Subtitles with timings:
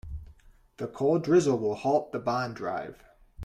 [0.77, 3.03] The cold drizzle will halt the bond drive.